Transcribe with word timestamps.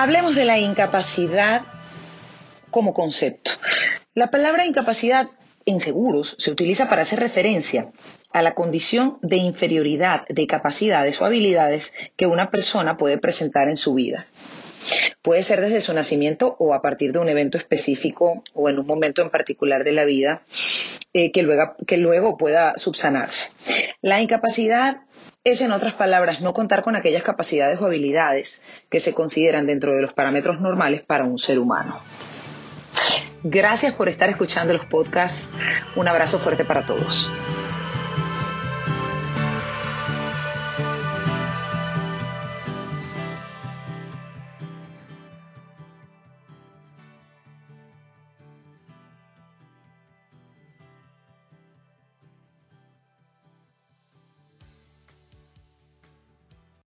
Hablemos 0.00 0.36
de 0.36 0.44
la 0.44 0.60
incapacidad 0.60 1.62
como 2.70 2.94
concepto. 2.94 3.50
La 4.14 4.30
palabra 4.30 4.64
incapacidad 4.64 5.30
en 5.66 5.80
seguros 5.80 6.36
se 6.38 6.52
utiliza 6.52 6.88
para 6.88 7.02
hacer 7.02 7.18
referencia 7.18 7.90
a 8.32 8.42
la 8.42 8.54
condición 8.54 9.18
de 9.22 9.38
inferioridad 9.38 10.24
de 10.28 10.46
capacidades 10.46 11.20
o 11.20 11.24
habilidades 11.24 11.92
que 12.16 12.26
una 12.26 12.52
persona 12.52 12.96
puede 12.96 13.18
presentar 13.18 13.68
en 13.68 13.76
su 13.76 13.94
vida. 13.94 14.28
Puede 15.20 15.42
ser 15.42 15.60
desde 15.60 15.80
su 15.80 15.92
nacimiento 15.92 16.54
o 16.60 16.74
a 16.74 16.80
partir 16.80 17.10
de 17.12 17.18
un 17.18 17.28
evento 17.28 17.58
específico 17.58 18.44
o 18.54 18.68
en 18.68 18.78
un 18.78 18.86
momento 18.86 19.22
en 19.22 19.30
particular 19.30 19.82
de 19.82 19.92
la 19.92 20.04
vida 20.04 20.42
eh, 21.12 21.32
que, 21.32 21.42
luego, 21.42 21.74
que 21.88 21.96
luego 21.96 22.36
pueda 22.36 22.74
subsanarse. 22.76 23.50
La 24.00 24.22
incapacidad 24.22 25.07
es, 25.50 25.60
en 25.60 25.72
otras 25.72 25.94
palabras, 25.94 26.40
no 26.40 26.52
contar 26.52 26.82
con 26.82 26.96
aquellas 26.96 27.22
capacidades 27.22 27.80
o 27.80 27.86
habilidades 27.86 28.62
que 28.88 29.00
se 29.00 29.14
consideran 29.14 29.66
dentro 29.66 29.92
de 29.92 30.02
los 30.02 30.12
parámetros 30.12 30.60
normales 30.60 31.02
para 31.02 31.24
un 31.24 31.38
ser 31.38 31.58
humano. 31.58 32.00
Gracias 33.42 33.94
por 33.94 34.08
estar 34.08 34.28
escuchando 34.28 34.72
los 34.72 34.86
podcasts. 34.86 35.54
Un 35.94 36.08
abrazo 36.08 36.38
fuerte 36.38 36.64
para 36.64 36.84
todos. 36.84 37.30